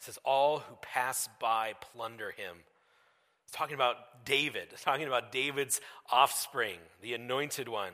[0.00, 2.56] says, All who pass by plunder him.
[3.44, 5.80] It's talking about David, it's talking about David's
[6.10, 7.92] offspring, the anointed one.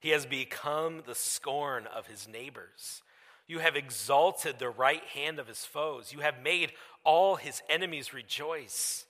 [0.00, 3.02] He has become the scorn of his neighbors.
[3.46, 6.12] You have exalted the right hand of his foes.
[6.12, 6.72] You have made
[7.04, 9.04] all his enemies rejoice.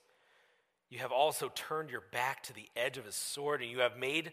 [0.89, 3.97] You have also turned your back to the edge of his sword, and you have
[3.97, 4.31] made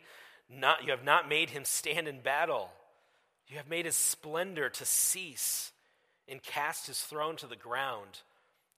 [0.54, 2.70] not, you have not made him stand in battle.
[3.48, 5.72] You have made his splendor to cease
[6.28, 8.20] and cast his throne to the ground.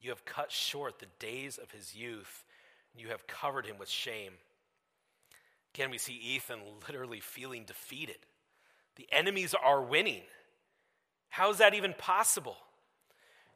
[0.00, 2.44] You have cut short the days of his youth.
[2.92, 4.32] And you have covered him with shame.
[5.74, 8.18] Again, we see Ethan literally feeling defeated.
[8.96, 10.22] The enemies are winning.
[11.30, 12.56] How is that even possible?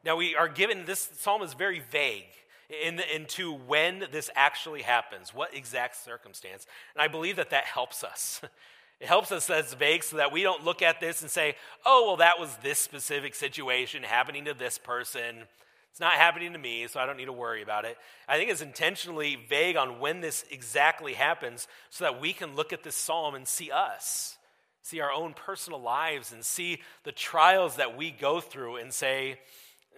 [0.03, 2.25] Now, we are given this psalm is very vague
[2.69, 6.67] in, into when this actually happens, what exact circumstance.
[6.95, 8.41] And I believe that that helps us.
[8.99, 11.55] It helps us as vague so that we don't look at this and say,
[11.85, 15.45] oh, well, that was this specific situation happening to this person.
[15.89, 17.97] It's not happening to me, so I don't need to worry about it.
[18.27, 22.73] I think it's intentionally vague on when this exactly happens so that we can look
[22.73, 24.37] at this psalm and see us,
[24.81, 29.39] see our own personal lives, and see the trials that we go through and say,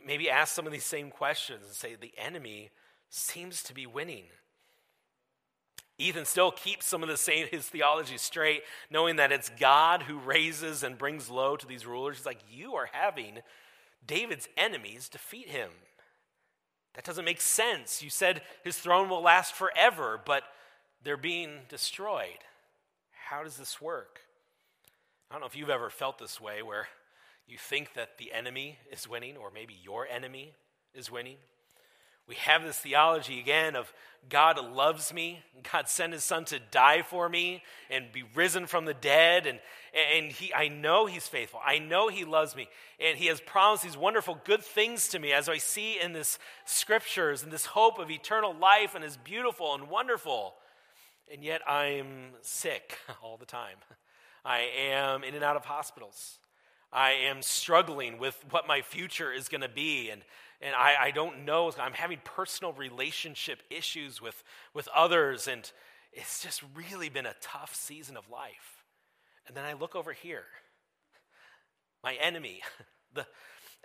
[0.06, 2.72] maybe ask some of these same questions and say, the enemy
[3.10, 4.26] seems to be winning.
[5.98, 10.18] Ethan still keeps some of the same his theology straight, knowing that it's God who
[10.18, 12.18] raises and brings low to these rulers.
[12.18, 13.40] He's like, you are having
[14.06, 15.70] David's enemies defeat him.
[16.96, 18.02] That doesn't make sense.
[18.02, 20.44] You said his throne will last forever, but
[21.04, 22.40] they're being destroyed.
[23.30, 24.22] How does this work?
[25.30, 26.88] I don't know if you've ever felt this way where
[27.52, 30.54] you think that the enemy is winning, or maybe your enemy
[30.94, 31.36] is winning.
[32.28, 33.92] We have this theology again of
[34.30, 38.86] God loves me, God sent his son to die for me and be risen from
[38.86, 39.48] the dead.
[39.48, 39.60] And,
[40.16, 41.60] and he, I know he's faithful.
[41.66, 42.70] I know he loves me.
[43.00, 46.38] And he has promised these wonderful good things to me as I see in this
[46.66, 50.54] scriptures and this hope of eternal life and is beautiful and wonderful.
[51.34, 53.78] And yet I'm sick all the time.
[54.46, 56.38] I am in and out of hospitals.
[56.94, 60.22] I am struggling with what my future is going to be, and,
[60.62, 61.72] and I, I don't know.
[61.80, 65.72] I'm having personal relationship issues with, with others, and
[66.12, 68.84] it's just really been a tough season of life.
[69.48, 70.44] And then I look over here,
[72.04, 72.62] my enemy,
[73.14, 73.26] the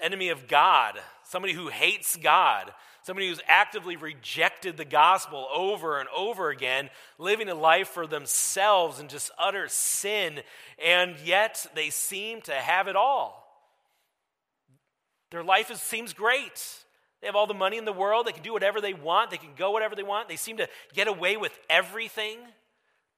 [0.00, 6.09] enemy of God, somebody who hates God, somebody who's actively rejected the gospel over and
[6.14, 10.40] over again, living a life for themselves and just utter sin,
[10.85, 13.44] and yet they seem to have it all.
[15.30, 16.85] Their life is, seems great.
[17.20, 18.26] They have all the money in the world.
[18.26, 19.30] They can do whatever they want.
[19.30, 20.28] They can go whatever they want.
[20.28, 22.38] They seem to get away with everything.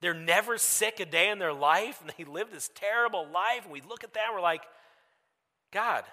[0.00, 3.64] They're never sick a day in their life, and they live this terrible life.
[3.64, 4.62] And we look at that and we're like,
[5.72, 6.04] God,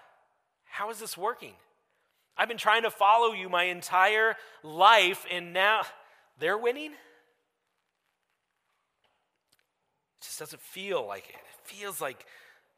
[0.75, 1.53] how is this working?
[2.37, 5.83] I've been trying to follow you my entire life, and now
[6.37, 6.91] they're winning?
[6.91, 6.97] It
[10.21, 11.35] just doesn't feel like it.
[11.35, 12.25] It feels like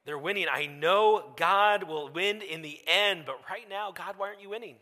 [0.06, 0.46] they're winning.
[0.52, 4.50] I know God will win in the end, but right now, God, why aren't you
[4.50, 4.76] winning?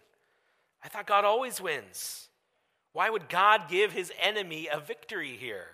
[0.84, 2.28] I thought God always wins.
[2.92, 5.68] Why would God give his enemy a victory here?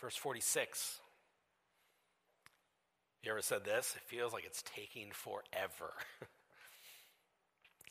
[0.00, 1.00] Verse 46.
[3.22, 3.94] You ever said this?
[3.96, 5.92] It feels like it's taking forever.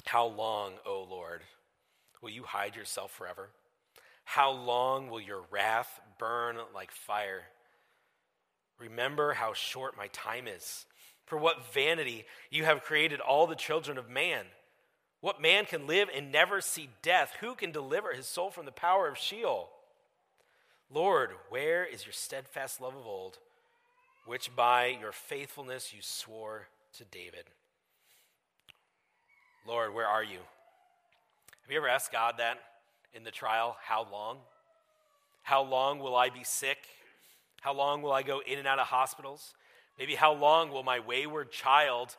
[0.06, 1.42] How long, O Lord,
[2.22, 3.50] will you hide yourself forever?
[4.24, 7.44] How long will your wrath burn like fire?
[8.80, 10.86] Remember how short my time is.
[11.26, 14.46] For what vanity you have created all the children of man.
[15.22, 17.34] What man can live and never see death?
[17.42, 19.70] Who can deliver his soul from the power of Sheol?
[20.90, 23.38] Lord, where is your steadfast love of old?
[24.26, 27.46] Which by your faithfulness you swore to David.
[29.68, 30.40] Lord, where are you?
[31.62, 32.60] Have you ever asked God that
[33.14, 33.78] in the trial?
[33.82, 34.38] How long?
[35.44, 36.78] How long will I be sick?
[37.62, 39.54] How long will I go in and out of hospitals?
[39.98, 42.16] Maybe how long will my wayward child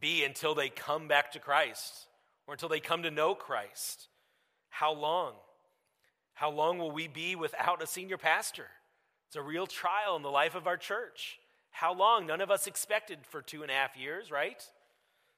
[0.00, 2.06] be until they come back to Christ
[2.46, 4.08] or until they come to know Christ?
[4.68, 5.34] How long?
[6.34, 8.66] How long will we be without a senior pastor?
[9.34, 11.40] It's a real trial in the life of our church.
[11.72, 12.24] How long?
[12.24, 14.62] None of us expected for two and a half years, right?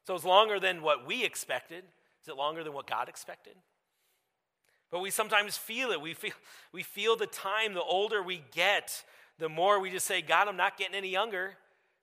[0.06, 1.82] So it's longer than what we expected.
[2.22, 3.54] Is it longer than what God expected?
[4.90, 6.02] But we sometimes feel it.
[6.02, 6.34] We feel,
[6.72, 9.02] we feel the time, the older we get,
[9.38, 11.54] the more we just say, God, I'm not getting any younger.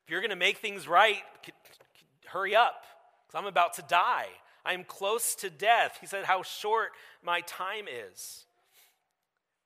[0.03, 1.21] If you're going to make things right,
[2.25, 2.85] hurry up,
[3.27, 4.29] because I'm about to die.
[4.65, 5.99] I'm close to death.
[6.01, 6.89] He said, How short
[7.23, 8.45] my time is.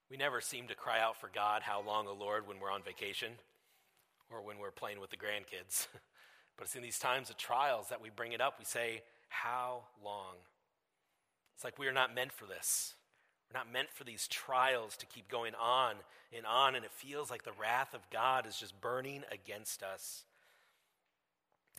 [0.09, 2.81] We never seem to cry out for God, How long, O Lord, when we're on
[2.81, 3.33] vacation
[4.31, 5.87] or when we're playing with the grandkids.
[6.57, 8.55] but it's in these times of trials that we bring it up.
[8.57, 10.35] We say, How long?
[11.55, 12.93] It's like we are not meant for this.
[13.49, 15.95] We're not meant for these trials to keep going on
[16.35, 20.23] and on, and it feels like the wrath of God is just burning against us.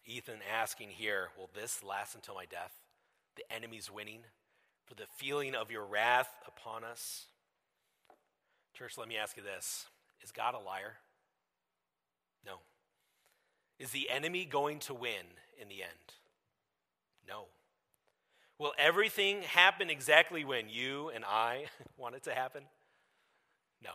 [0.05, 2.73] Ethan asking here, Will this last until my death?
[3.37, 4.21] The enemy's winning?
[4.87, 7.27] For the feeling of your wrath upon us?
[8.79, 9.87] Church, let me ask you this
[10.23, 10.95] Is God a liar?
[12.47, 12.59] No.
[13.81, 15.27] Is the enemy going to win
[15.61, 16.15] in the end?
[17.27, 17.47] No.
[18.57, 21.65] Will everything happen exactly when you and I
[21.97, 22.63] want it to happen?
[23.83, 23.91] No.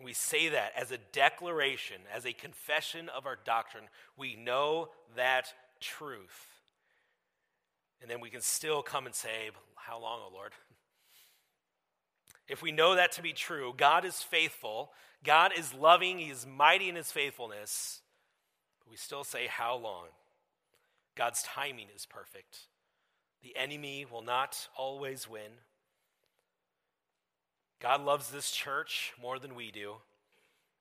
[0.00, 3.84] We say that as a declaration, as a confession of our doctrine.
[4.16, 6.46] We know that truth.
[8.00, 10.52] And then we can still come and say, How long, O Lord?
[12.50, 14.90] If we know that to be true, God is faithful,
[15.22, 18.00] God is loving, He is mighty in His faithfulness,
[18.80, 20.06] but we still say, How long?
[21.16, 22.66] God's timing is perfect.
[23.40, 25.52] The enemy will not always win.
[27.80, 29.94] God loves this church more than we do,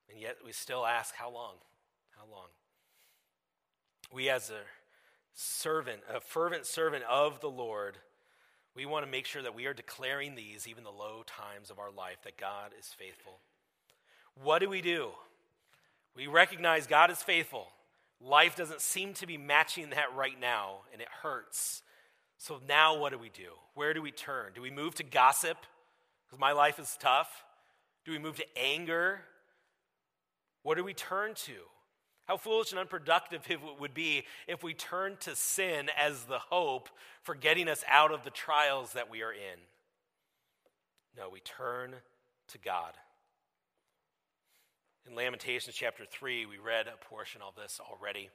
[0.10, 1.58] and yet we still ask, How long?
[2.18, 2.48] How long?
[4.12, 4.62] We, as a
[5.36, 8.00] servant, a fervent servant of the Lord,
[8.80, 11.80] we want to make sure that we are declaring these, even the low times of
[11.80, 13.40] our life, that God is faithful.
[14.42, 15.10] What do we do?
[16.16, 17.68] We recognize God is faithful.
[18.22, 21.84] Life doesn't seem to be matching that right now, and it hurts.
[22.38, 23.52] So now what do we do?
[23.74, 24.54] Where do we turn?
[24.56, 25.58] Do we move to gossip?
[26.26, 27.44] Because my life is tough.
[28.06, 29.20] Do we move to anger?
[30.64, 31.52] What do we turn to?
[32.30, 36.88] How foolish and unproductive it would be if we turned to sin as the hope
[37.24, 39.60] for getting us out of the trials that we are in.
[41.18, 41.96] No, we turn
[42.50, 42.94] to God.
[45.10, 48.30] In Lamentations chapter 3, we read a portion of this already.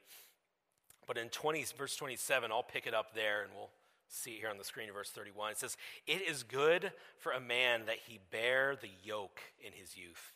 [1.07, 3.71] But in 20, verse 27, I'll pick it up there and we'll
[4.09, 5.53] see it here on the screen in verse 31.
[5.53, 5.77] It says,
[6.09, 6.91] It is good
[7.21, 10.34] for a man that he bear the yoke in his youth.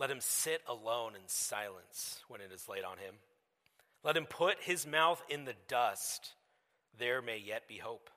[0.00, 3.16] Let him sit alone in silence when it is laid on him.
[4.02, 6.32] Let him put his mouth in the dust.
[6.98, 8.08] There may yet be hope.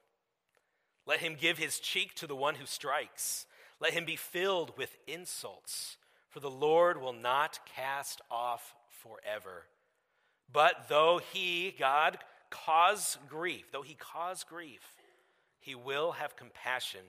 [1.06, 3.46] Let him give his cheek to the one who strikes.
[3.82, 5.98] Let him be filled with insults,
[6.30, 9.66] for the Lord will not cast off forever.
[10.50, 12.18] But though he, God,
[12.50, 14.96] cause grief, though he cause grief,
[15.60, 17.02] he will have compassion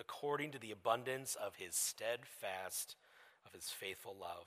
[0.00, 2.96] according to the abundance of his steadfast
[3.46, 4.46] of his faithful love.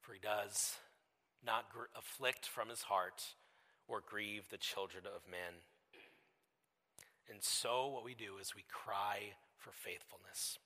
[0.00, 0.76] For he does
[1.44, 3.22] not gr- afflict from his heart
[3.88, 5.62] or grieve the children of men.
[7.30, 10.58] And so, what we do is we cry for faithfulness.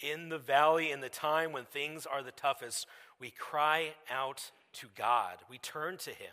[0.00, 2.86] In the valley, in the time when things are the toughest,
[3.20, 5.36] we cry out to God.
[5.50, 6.32] We turn to Him.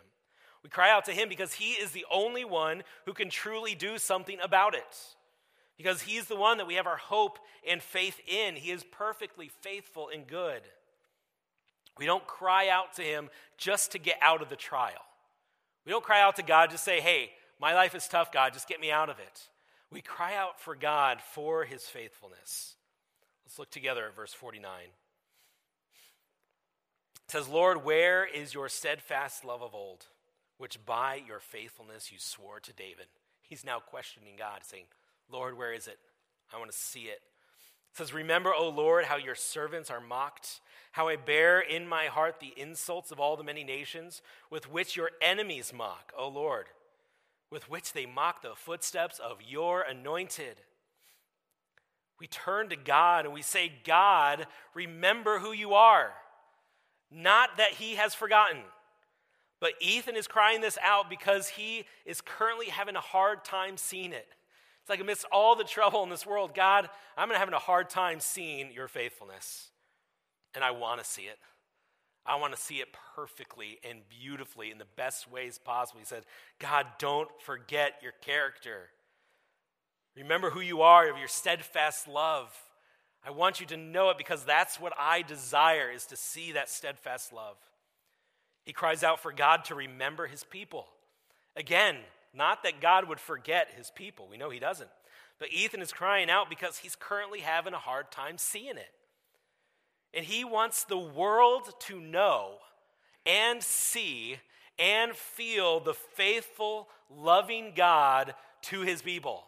[0.63, 3.97] We cry out to Him because He is the only one who can truly do
[3.97, 5.15] something about it
[5.77, 8.55] because he's the one that we have our hope and faith in.
[8.55, 10.61] He is perfectly faithful and good.
[11.97, 14.93] We don't cry out to him just to get out of the trial.
[15.85, 18.67] We don't cry out to God to say, hey, my life is tough, God, just
[18.67, 19.41] get me out of it.
[19.91, 22.75] We cry out for God for his faithfulness.
[23.45, 24.71] Let's look together at verse 49.
[27.25, 30.05] It says, Lord, where is your steadfast love of old,
[30.57, 33.07] which by your faithfulness you swore to David?
[33.41, 34.85] He's now questioning God, saying,
[35.31, 35.97] Lord, where is it?
[36.53, 37.21] I want to see it.
[37.91, 40.59] It says, Remember, O Lord, how your servants are mocked,
[40.91, 44.95] how I bear in my heart the insults of all the many nations with which
[44.95, 46.67] your enemies mock, O Lord,
[47.49, 50.61] with which they mock the footsteps of your anointed.
[52.19, 56.11] We turn to God and we say, God, remember who you are.
[57.11, 58.61] Not that he has forgotten.
[59.59, 64.11] But Ethan is crying this out because he is currently having a hard time seeing
[64.11, 64.27] it.
[64.85, 68.19] It's like amidst all the trouble in this world, God, I'm having a hard time
[68.19, 69.71] seeing your faithfulness.
[70.53, 71.39] And I want to see it.
[72.23, 76.01] I want to see it perfectly and beautifully in the best ways possible.
[76.01, 76.23] He said,
[76.59, 78.89] God, don't forget your character.
[80.15, 82.55] Remember who you are, of your steadfast love.
[83.25, 86.69] I want you to know it because that's what I desire is to see that
[86.69, 87.57] steadfast love.
[88.65, 90.85] He cries out for God to remember his people.
[91.55, 91.95] Again,
[92.35, 94.27] not that God would forget his people.
[94.29, 94.89] We know he doesn't.
[95.39, 98.91] But Ethan is crying out because he's currently having a hard time seeing it.
[100.13, 102.53] And he wants the world to know
[103.25, 104.37] and see
[104.79, 108.33] and feel the faithful, loving God
[108.63, 109.43] to his people.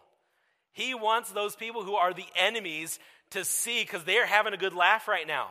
[0.74, 3.00] He wants those people who are the enemies
[3.32, 5.50] to see because they're having a good laugh right now.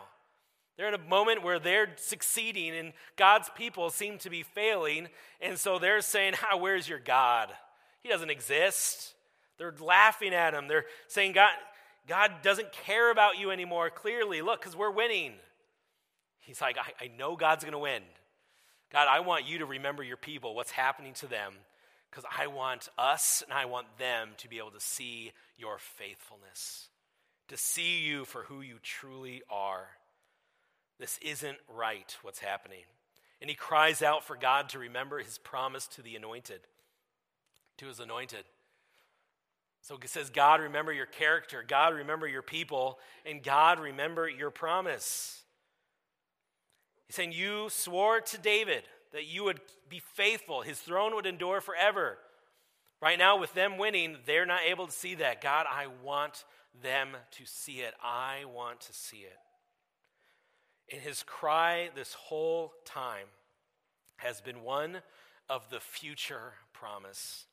[0.76, 5.08] They're in a moment where they're succeeding and God's people seem to be failing.
[5.40, 7.50] And so they're saying, Where's your God?
[8.02, 9.14] He doesn't exist.
[9.58, 10.68] They're laughing at him.
[10.68, 11.50] They're saying, God,
[12.06, 13.90] God doesn't care about you anymore.
[13.90, 15.32] Clearly, look, because we're winning.
[16.40, 18.02] He's like, I, I know God's going to win.
[18.92, 21.54] God, I want you to remember your people, what's happening to them,
[22.10, 26.88] because I want us and I want them to be able to see your faithfulness,
[27.48, 29.88] to see you for who you truly are.
[30.98, 32.84] This isn't right, what's happening.
[33.40, 36.60] And he cries out for God to remember his promise to the anointed,
[37.78, 38.44] to his anointed.
[39.82, 41.64] So he says, God, remember your character.
[41.66, 42.98] God, remember your people.
[43.24, 45.42] And God, remember your promise.
[47.06, 48.82] He's saying, You swore to David
[49.12, 52.18] that you would be faithful, his throne would endure forever.
[53.00, 55.42] Right now, with them winning, they're not able to see that.
[55.42, 56.44] God, I want
[56.82, 57.94] them to see it.
[58.02, 59.36] I want to see it.
[60.92, 63.26] And his cry this whole time
[64.18, 64.98] has been one
[65.48, 67.46] of the future promise.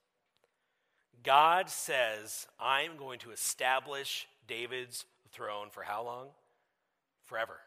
[1.23, 6.27] God says, I'm going to establish David's throne for how long?
[7.25, 7.59] Forever.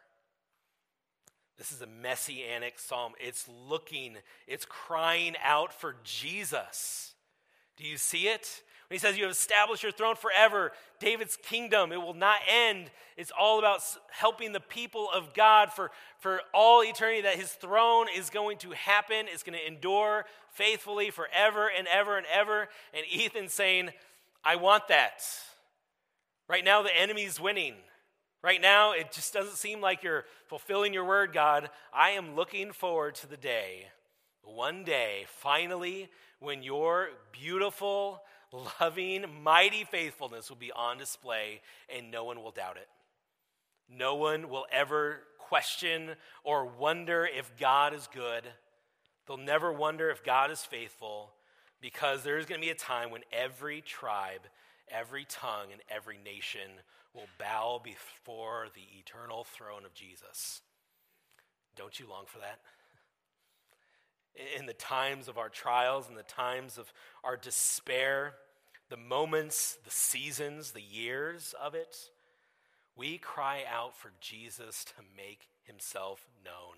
[1.57, 3.13] This is a messianic psalm.
[3.19, 7.13] It's looking, it's crying out for Jesus.
[7.77, 8.61] Do you see it?
[8.87, 12.89] When he says, You have established your throne forever, David's kingdom, it will not end.
[13.17, 13.81] It's all about
[14.11, 18.71] helping the people of God for, for all eternity, that his throne is going to
[18.71, 19.25] happen.
[19.27, 22.69] It's going to endure faithfully forever and ever and ever.
[22.93, 23.89] And Ethan's saying,
[24.43, 25.23] I want that.
[26.47, 27.73] Right now, the enemy's winning.
[28.43, 31.69] Right now, it just doesn't seem like you're fulfilling your word, God.
[31.93, 33.87] I am looking forward to the day,
[34.43, 36.07] one day, finally,
[36.39, 38.21] when your beautiful,
[38.51, 41.61] loving, mighty faithfulness will be on display
[41.95, 42.87] and no one will doubt it.
[43.89, 46.11] No one will ever question
[46.43, 48.43] or wonder if God is good.
[49.27, 51.31] They'll never wonder if God is faithful
[51.81, 54.41] because there's going to be a time when every tribe,
[54.89, 56.71] every tongue and every nation
[57.13, 60.61] will bow before the eternal throne of Jesus.
[61.75, 62.59] Don't you long for that?
[64.57, 66.91] In the times of our trials, in the times of
[67.23, 68.33] our despair,
[68.89, 71.95] the moments, the seasons, the years of it,
[72.95, 76.75] we cry out for Jesus to make himself known.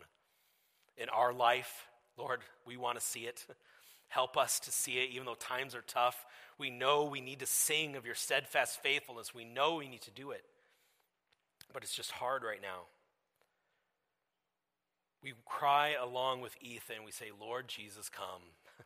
[0.98, 1.88] In our life,
[2.18, 3.46] Lord, we want to see it.
[4.08, 6.26] Help us to see it, even though times are tough.
[6.58, 9.34] We know we need to sing of your steadfast faithfulness.
[9.34, 10.44] We know we need to do it.
[11.72, 12.82] But it's just hard right now.
[15.24, 17.04] We cry along with Ethan.
[17.06, 18.42] We say, Lord Jesus, come.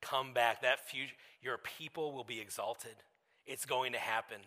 [0.00, 0.62] come back.
[0.62, 2.94] That future, your people will be exalted.
[3.46, 4.38] It's going to happen.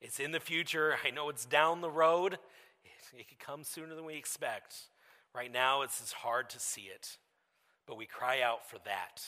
[0.00, 0.96] It's in the future.
[1.04, 2.38] I know it's down the road.
[3.14, 4.76] It, it could come sooner than we expect.
[5.34, 7.16] Right now, it's as hard to see it.
[7.86, 9.22] But we cry out for that.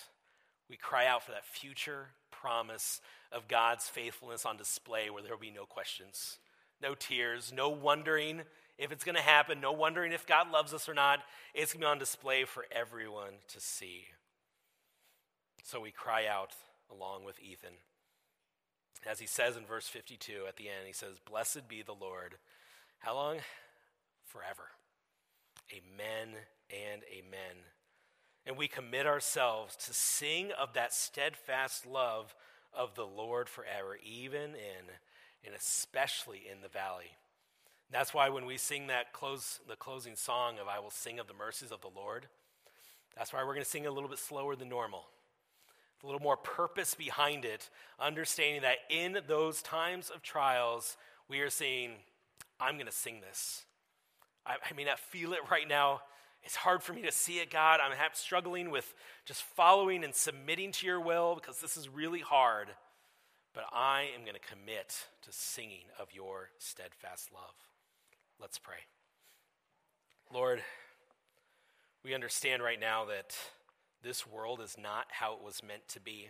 [0.69, 3.01] We cry out for that future promise
[3.33, 6.39] of God's faithfulness on display where there will be no questions,
[6.83, 8.43] no tears, no wondering
[8.79, 11.21] if it's going to happen, no wondering if God loves us or not.
[11.55, 14.05] It's going to be on display for everyone to see.
[15.65, 16.55] So we cry out
[16.91, 17.73] along with Ethan.
[19.07, 22.35] As he says in verse 52 at the end, he says, Blessed be the Lord.
[22.99, 23.39] How long?
[24.25, 24.65] Forever.
[25.73, 26.37] Amen
[26.71, 27.57] and amen.
[28.47, 32.35] And we commit ourselves to sing of that steadfast love
[32.73, 34.87] of the Lord forever, even in
[35.45, 37.13] and especially in the valley.
[37.91, 41.29] That's why when we sing that close the closing song of I will sing of
[41.29, 42.27] the mercies of the Lord,
[43.17, 45.05] that's why we're going to sing a little bit slower than normal
[46.03, 47.69] a little more purpose behind it,
[47.99, 50.97] understanding that in those times of trials,
[51.29, 51.91] we are saying,
[52.61, 53.65] I'm going to sing this.
[54.47, 56.01] I, I may not feel it right now.
[56.45, 57.81] It's hard for me to see it, God.
[57.83, 62.69] I'm struggling with just following and submitting to your will because this is really hard.
[63.53, 67.66] But I am going to commit to singing of your steadfast love.
[68.41, 68.77] Let's pray.
[70.33, 70.63] Lord,
[72.05, 73.37] we understand right now that
[74.03, 76.29] this world is not how it was meant to be.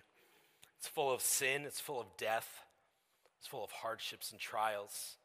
[0.78, 2.62] It's full of sin, it's full of death,
[3.38, 5.16] it's full of hardships and trials.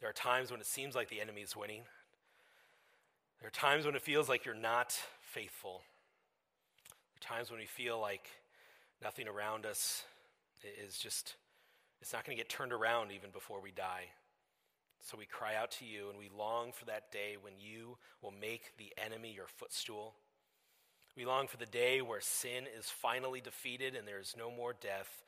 [0.00, 1.82] There are times when it seems like the enemy is winning.
[3.40, 5.82] There are times when it feels like you're not faithful.
[6.88, 8.28] There are times when we feel like
[9.02, 10.04] nothing around us
[10.82, 11.34] is just,
[12.00, 14.06] it's not going to get turned around even before we die.
[15.02, 18.32] So we cry out to you and we long for that day when you will
[18.32, 20.14] make the enemy your footstool
[21.16, 24.72] we long for the day where sin is finally defeated and there is no more
[24.72, 25.22] death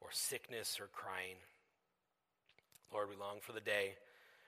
[0.00, 1.36] or sickness or crying.
[2.92, 3.94] Lord, we long for the day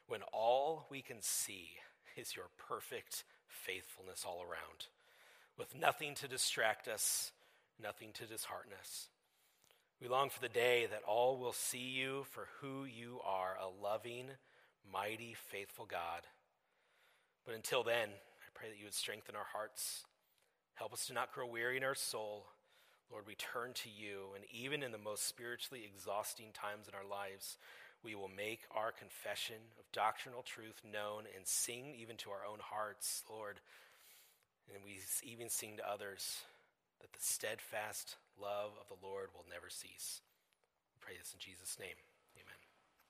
[0.07, 1.69] when all we can see
[2.17, 4.89] is your perfect faithfulness all around,
[5.57, 7.33] with nothing to distract us,
[7.83, 9.09] nothing to dishearten us.
[10.01, 13.83] We long for the day that all will see you for who you are a
[13.83, 14.27] loving,
[14.91, 16.23] mighty, faithful God.
[17.45, 20.05] But until then, I pray that you would strengthen our hearts
[20.75, 22.47] Help us to not grow weary in our soul.
[23.11, 27.05] Lord, we turn to you, and even in the most spiritually exhausting times in our
[27.09, 27.59] lives,
[28.03, 32.59] we will make our confession of doctrinal truth known and sing even to our own
[32.61, 33.61] hearts, Lord.
[34.75, 36.41] And we even sing to others
[37.01, 40.21] that the steadfast love of the Lord will never cease.
[40.97, 42.01] We pray this in Jesus' name.